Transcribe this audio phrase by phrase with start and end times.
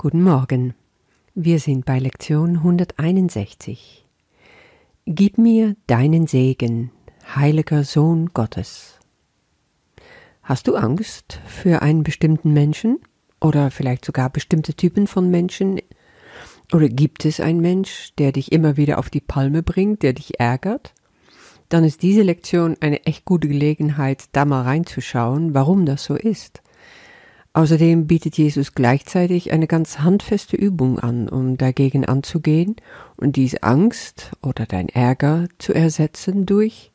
[0.00, 0.74] Guten Morgen.
[1.34, 4.06] Wir sind bei Lektion 161.
[5.06, 6.92] Gib mir deinen Segen,
[7.34, 9.00] heiliger Sohn Gottes.
[10.44, 13.00] Hast du Angst für einen bestimmten Menschen
[13.40, 15.80] oder vielleicht sogar bestimmte Typen von Menschen?
[16.72, 20.38] Oder gibt es einen Mensch, der dich immer wieder auf die Palme bringt, der dich
[20.38, 20.94] ärgert?
[21.68, 26.62] Dann ist diese Lektion eine echt gute Gelegenheit, da mal reinzuschauen, warum das so ist.
[27.52, 32.76] Außerdem bietet Jesus gleichzeitig eine ganz handfeste Übung an, um dagegen anzugehen
[33.16, 36.92] und diese Angst oder dein Ärger zu ersetzen durch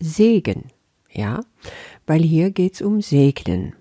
[0.00, 0.64] Segen.
[1.10, 1.40] Ja,
[2.06, 3.74] weil hier geht's um Segnen.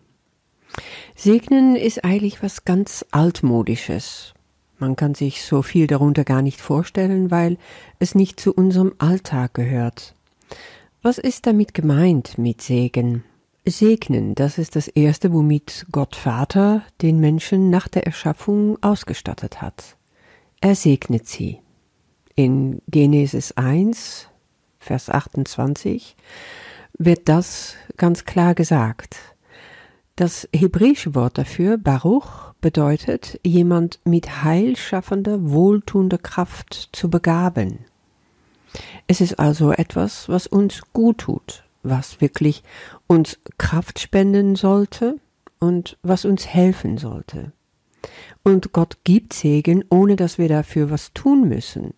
[1.16, 4.34] Segnen ist eigentlich was ganz altmodisches.
[4.80, 7.58] Man kann sich so viel darunter gar nicht vorstellen, weil
[8.00, 10.16] es nicht zu unserem Alltag gehört.
[11.02, 13.24] Was ist damit gemeint mit Segen?
[13.66, 19.98] Segnen, das ist das Erste, womit Gott Vater den Menschen nach der Erschaffung ausgestattet hat.
[20.62, 21.60] Er segnet sie.
[22.36, 24.28] In Genesis 1,
[24.80, 26.16] Vers 28
[26.98, 29.18] wird das ganz klar gesagt.
[30.16, 37.86] Das hebräische Wort dafür, Baruch, bedeutet, jemand mit heilschaffender, wohltuender Kraft zu begaben.
[39.08, 42.64] Es ist also etwas, was uns gut tut, was wirklich
[43.08, 45.20] uns Kraft spenden sollte
[45.60, 47.52] und was uns helfen sollte.
[48.44, 51.94] Und Gott gibt Segen, ohne dass wir dafür was tun müssen.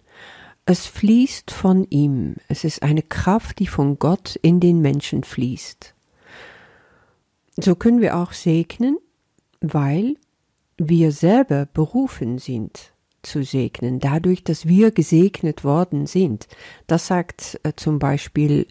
[0.66, 2.36] Es fließt von ihm.
[2.48, 5.94] Es ist eine Kraft, die von Gott in den Menschen fließt.
[7.58, 8.98] So können wir auch segnen,
[9.62, 10.16] weil
[10.78, 16.48] wir selber berufen sind zu segnen, dadurch, dass wir gesegnet worden sind.
[16.88, 18.68] Das sagt äh, zum Beispiel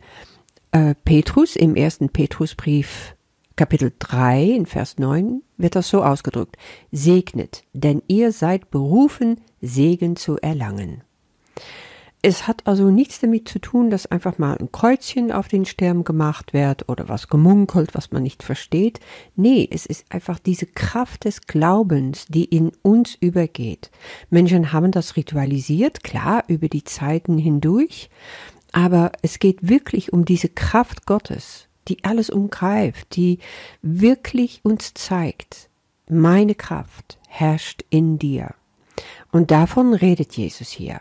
[0.72, 3.14] äh, Petrus im ersten Petrusbrief
[3.56, 6.56] Kapitel 3 in Vers 9 wird das so ausgedrückt.
[6.90, 11.04] Segnet, denn ihr seid berufen, Segen zu erlangen.
[12.24, 16.04] Es hat also nichts damit zu tun, dass einfach mal ein Kreuzchen auf den Stern
[16.04, 19.00] gemacht wird oder was gemunkelt, was man nicht versteht.
[19.34, 23.90] Nee, es ist einfach diese Kraft des Glaubens, die in uns übergeht.
[24.30, 28.08] Menschen haben das ritualisiert, klar, über die Zeiten hindurch,
[28.72, 33.38] aber es geht wirklich um diese Kraft Gottes, die alles umgreift, die
[33.82, 35.68] wirklich uns zeigt,
[36.08, 38.54] meine Kraft herrscht in dir.
[39.30, 41.00] Und davon redet Jesus hier.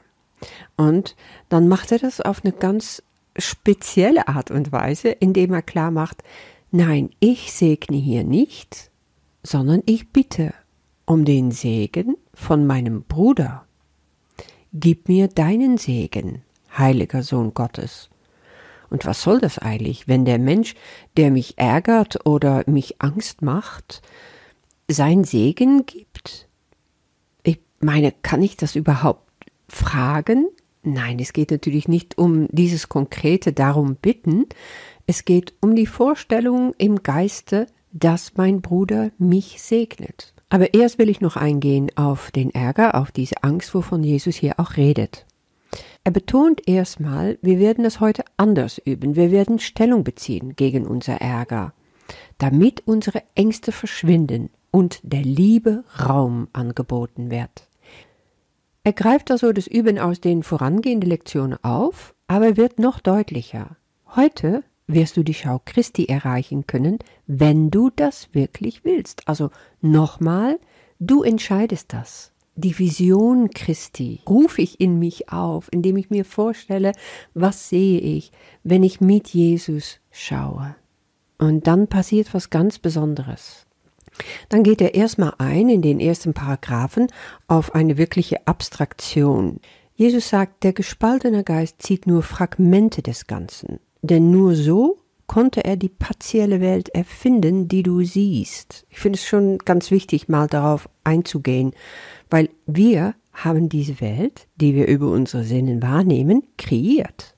[0.75, 1.15] Und
[1.49, 3.03] dann macht er das auf eine ganz
[3.37, 6.23] spezielle Art und Weise, indem er klar macht,
[6.71, 8.91] nein, ich segne hier nicht,
[9.43, 10.53] sondern ich bitte
[11.05, 13.65] um den Segen von meinem Bruder.
[14.73, 16.43] Gib mir deinen Segen,
[16.77, 18.09] heiliger Sohn Gottes.
[18.89, 20.75] Und was soll das eigentlich, wenn der Mensch,
[21.15, 24.01] der mich ärgert oder mich Angst macht,
[24.89, 26.49] sein Segen gibt?
[27.43, 29.31] Ich meine, kann ich das überhaupt
[29.69, 30.47] fragen?
[30.83, 34.45] Nein, es geht natürlich nicht um dieses konkrete darum bitten,
[35.07, 40.33] es geht um die Vorstellung im Geiste, dass mein Bruder mich segnet.
[40.49, 44.59] Aber erst will ich noch eingehen auf den Ärger, auf diese Angst, wovon Jesus hier
[44.59, 45.25] auch redet.
[46.03, 51.21] Er betont erstmal, wir werden das heute anders üben, wir werden Stellung beziehen gegen unser
[51.21, 51.73] Ärger,
[52.37, 57.67] damit unsere Ängste verschwinden und der Liebe Raum angeboten wird.
[58.83, 63.77] Er greift also das Üben aus den vorangehenden Lektionen auf, aber wird noch deutlicher.
[64.15, 69.27] Heute wirst du die Schau Christi erreichen können, wenn du das wirklich willst.
[69.27, 69.51] Also
[69.81, 70.59] nochmal,
[70.99, 72.31] du entscheidest das.
[72.63, 76.91] Die Vision Christi rufe ich in mich auf, indem ich mir vorstelle,
[77.33, 78.31] was sehe ich,
[78.63, 80.75] wenn ich mit Jesus schaue.
[81.39, 83.65] Und dann passiert was ganz Besonderes.
[84.49, 87.07] Dann geht er erstmal ein in den ersten Paragraphen
[87.47, 89.59] auf eine wirkliche Abstraktion.
[89.95, 95.77] Jesus sagt, der gespaltene Geist zieht nur Fragmente des Ganzen, denn nur so konnte er
[95.77, 98.85] die partielle Welt erfinden, die du siehst.
[98.89, 101.71] Ich finde es schon ganz wichtig, mal darauf einzugehen,
[102.31, 107.35] weil wir haben diese Welt, die wir über unsere Sinnen wahrnehmen, kreiert.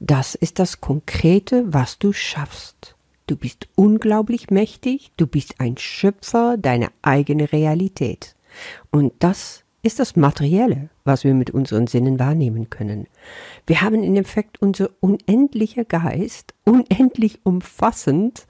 [0.00, 2.96] Das ist das Konkrete, was du schaffst.
[3.26, 8.36] Du bist unglaublich mächtig, du bist ein Schöpfer deiner eigenen Realität.
[8.90, 13.06] Und das ist das Materielle, was wir mit unseren Sinnen wahrnehmen können.
[13.66, 18.46] Wir haben in Effekt unser unendlicher Geist, unendlich umfassend,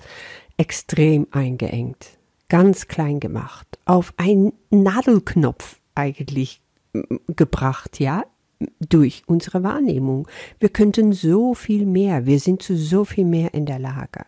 [0.56, 2.15] extrem eingeengt,
[2.48, 6.60] ganz klein gemacht, auf einen Nadelknopf eigentlich
[7.28, 8.25] gebracht, ja,
[8.81, 10.28] durch unsere Wahrnehmung.
[10.58, 14.25] Wir könnten so viel mehr, wir sind zu so viel mehr in der Lage.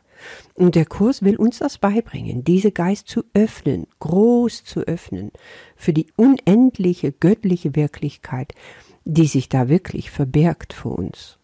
[0.54, 5.30] Und der Kurs will uns das beibringen, diese Geist zu öffnen, groß zu öffnen,
[5.76, 8.52] für die unendliche göttliche Wirklichkeit,
[9.04, 11.38] die sich da wirklich verbirgt vor uns.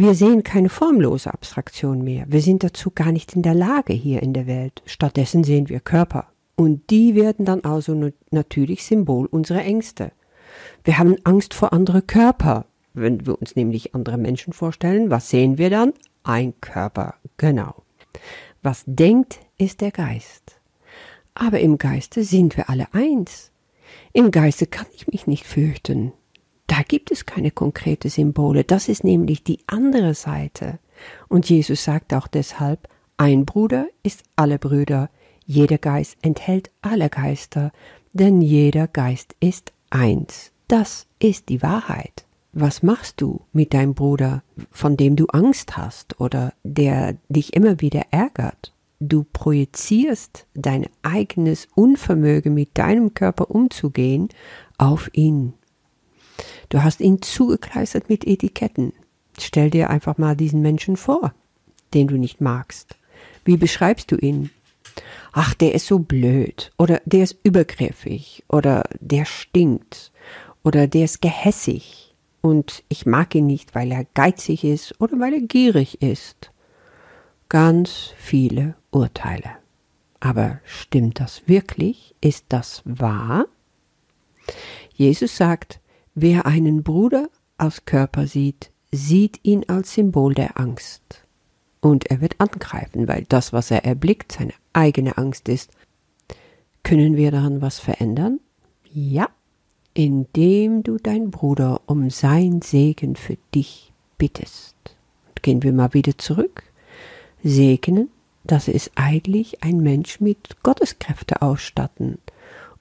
[0.00, 2.24] Wir sehen keine formlose Abstraktion mehr.
[2.28, 4.80] Wir sind dazu gar nicht in der Lage hier in der Welt.
[4.86, 6.28] Stattdessen sehen wir Körper.
[6.54, 10.12] Und die werden dann also natürlich Symbol unserer Ängste.
[10.84, 12.66] Wir haben Angst vor andere Körper.
[12.94, 15.92] Wenn wir uns nämlich andere Menschen vorstellen, was sehen wir dann?
[16.22, 17.82] Ein Körper, genau.
[18.62, 20.60] Was denkt, ist der Geist.
[21.34, 23.50] Aber im Geiste sind wir alle eins.
[24.12, 26.12] Im Geiste kann ich mich nicht fürchten.
[26.78, 28.62] Da gibt es keine konkrete Symbole.
[28.62, 30.78] Das ist nämlich die andere Seite.
[31.26, 35.10] Und Jesus sagt auch deshalb, ein Bruder ist alle Brüder,
[35.44, 37.72] jeder Geist enthält alle Geister,
[38.12, 40.52] denn jeder Geist ist eins.
[40.68, 42.24] Das ist die Wahrheit.
[42.52, 47.80] Was machst du mit deinem Bruder, von dem du Angst hast oder der dich immer
[47.80, 48.72] wieder ärgert?
[49.00, 54.28] Du projizierst dein eigenes Unvermögen mit deinem Körper umzugehen
[54.76, 55.54] auf ihn.
[56.68, 58.92] Du hast ihn zugekleistert mit Etiketten.
[59.38, 61.32] Stell dir einfach mal diesen Menschen vor,
[61.94, 62.96] den du nicht magst.
[63.44, 64.50] Wie beschreibst du ihn?
[65.32, 70.10] Ach, der ist so blöd oder der ist übergriffig oder der stinkt
[70.64, 75.34] oder der ist gehässig und ich mag ihn nicht, weil er geizig ist oder weil
[75.34, 76.50] er gierig ist.
[77.48, 79.50] Ganz viele Urteile.
[80.20, 82.14] Aber stimmt das wirklich?
[82.20, 83.46] Ist das wahr?
[84.94, 85.80] Jesus sagt,
[86.20, 91.24] Wer einen Bruder aus Körper sieht, sieht ihn als Symbol der Angst.
[91.80, 95.70] Und er wird angreifen, weil das, was er erblickt, seine eigene Angst ist.
[96.82, 98.40] Können wir daran was verändern?
[98.92, 99.28] Ja,
[99.94, 104.74] indem du dein Bruder um sein Segen für dich bittest.
[105.28, 106.64] Und gehen wir mal wieder zurück.
[107.44, 108.08] Segnen,
[108.42, 112.18] das ist eigentlich ein Mensch mit Gotteskräfte ausstatten.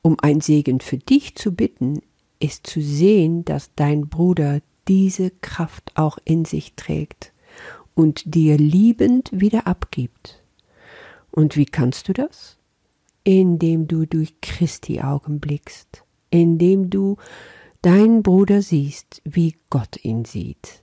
[0.01, 2.01] Um ein Segen für dich zu bitten,
[2.39, 7.33] ist zu sehen, dass dein Bruder diese Kraft auch in sich trägt
[7.95, 10.43] und dir liebend wieder abgibt.
[11.31, 12.57] Und wie kannst du das?
[13.23, 17.17] Indem du durch Christi Augen blickst, indem du
[17.81, 20.81] deinen Bruder siehst, wie Gott ihn sieht,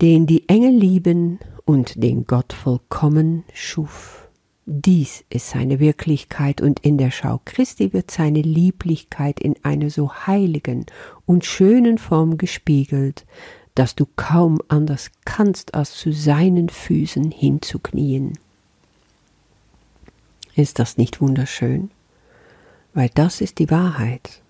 [0.00, 4.28] den die Engel lieben und den Gott vollkommen schuf.
[4.64, 10.14] Dies ist seine Wirklichkeit und in der Schau Christi wird seine Lieblichkeit in einer so
[10.14, 10.86] heiligen
[11.26, 13.26] und schönen Form gespiegelt,
[13.74, 18.38] dass du kaum anders kannst, als zu seinen Füßen hinzuknien.
[20.54, 21.90] Ist das nicht wunderschön?
[22.94, 24.42] Weil das ist die Wahrheit,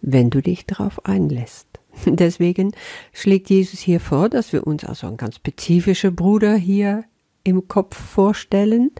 [0.00, 1.66] wenn du dich darauf einlässt.
[2.06, 2.72] Deswegen
[3.12, 7.04] schlägt Jesus hier vor, dass wir uns also ein ganz spezifischer Bruder hier
[7.48, 8.90] im Kopf vorstellen,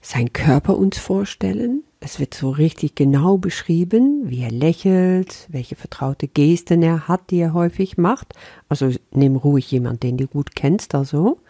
[0.00, 1.82] sein Körper uns vorstellen.
[2.00, 7.38] Es wird so richtig genau beschrieben, wie er lächelt, welche vertraute Gesten er hat, die
[7.38, 8.34] er häufig macht.
[8.68, 11.40] Also nimm ruhig jemand, den du gut kennst, also.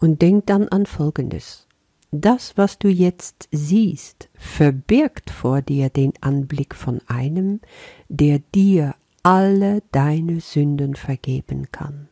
[0.00, 1.66] Und denk dann an Folgendes.
[2.10, 7.60] Das, was du jetzt siehst, verbirgt vor dir den Anblick von einem,
[8.08, 12.08] der dir alle deine Sünden vergeben kann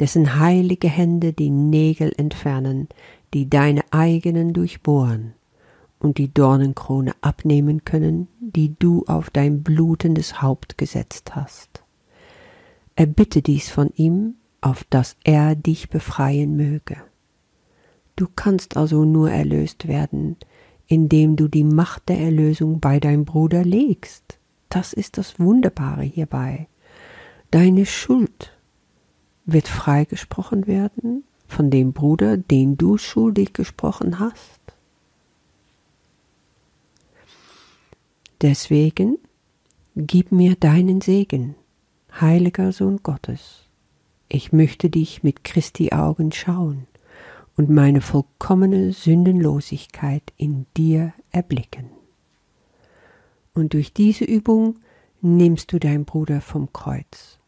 [0.00, 2.88] dessen heilige Hände die Nägel entfernen,
[3.34, 5.32] die deine eigenen durchbohren,
[5.98, 11.82] und die Dornenkrone abnehmen können, die du auf dein blutendes Haupt gesetzt hast.
[12.94, 16.96] Erbitte dies von ihm, auf dass er dich befreien möge.
[18.14, 20.36] Du kannst also nur erlöst werden,
[20.86, 24.38] indem du die Macht der Erlösung bei deinem Bruder legst.
[24.68, 26.68] Das ist das Wunderbare hierbei.
[27.50, 28.55] Deine Schuld
[29.46, 34.60] wird freigesprochen werden von dem Bruder, den du schuldig gesprochen hast.
[38.42, 39.18] Deswegen
[39.94, 41.54] gib mir deinen Segen,
[42.20, 43.62] heiliger Sohn Gottes.
[44.28, 46.86] Ich möchte dich mit Christi Augen schauen
[47.56, 51.86] und meine vollkommene Sündenlosigkeit in dir erblicken.
[53.54, 54.80] Und durch diese Übung
[55.22, 57.38] nimmst du dein Bruder vom Kreuz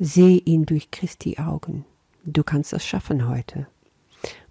[0.00, 1.84] Seh ihn durch Christi Augen.
[2.24, 3.66] Du kannst das schaffen heute.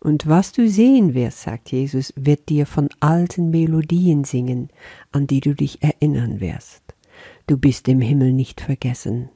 [0.01, 4.70] Und was du sehen wirst, sagt Jesus, wird dir von alten Melodien singen,
[5.13, 6.82] an die du dich erinnern wirst.
[7.48, 9.30] Du bist im Himmel nicht vergessen.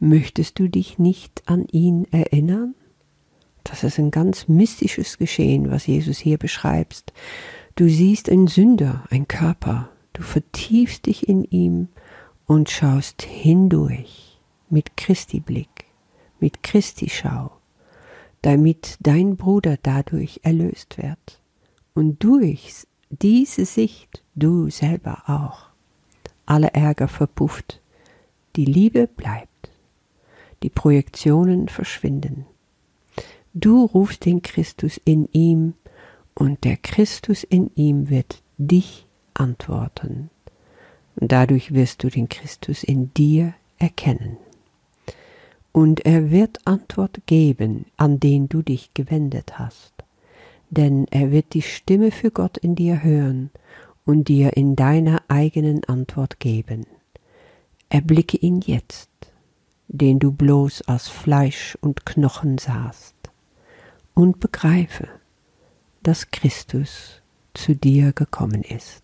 [0.00, 2.74] Möchtest du dich nicht an ihn erinnern?
[3.62, 7.12] Das ist ein ganz mystisches Geschehen, was Jesus hier beschreibst.
[7.76, 11.88] Du siehst einen Sünder, ein Körper, du vertiefst dich in ihm
[12.46, 14.31] und schaust hindurch
[14.72, 15.84] mit Christi Blick,
[16.40, 17.52] mit Christi Schau.
[18.42, 21.40] damit dein Bruder dadurch erlöst wird
[21.94, 25.68] und durch diese Sicht du selber auch.
[26.44, 27.80] Alle Ärger verpufft,
[28.56, 29.70] die Liebe bleibt,
[30.62, 32.46] die Projektionen verschwinden.
[33.54, 35.74] Du rufst den Christus in ihm
[36.34, 40.30] und der Christus in ihm wird dich antworten.
[41.16, 44.38] Und dadurch wirst du den Christus in dir erkennen.
[45.72, 49.92] Und er wird Antwort geben, an den du dich gewendet hast.
[50.70, 53.50] Denn er wird die Stimme für Gott in dir hören
[54.04, 56.86] und dir in deiner eigenen Antwort geben.
[57.88, 59.10] Erblicke ihn jetzt,
[59.88, 63.14] den du bloß aus Fleisch und Knochen sahst,
[64.14, 65.08] und begreife,
[66.02, 67.22] dass Christus
[67.54, 69.02] zu dir gekommen ist.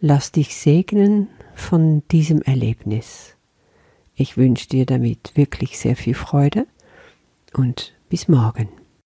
[0.00, 3.36] Lass dich segnen von diesem Erlebnis.
[4.22, 6.68] Ich wünsche dir damit wirklich sehr viel Freude
[7.54, 8.68] und bis morgen.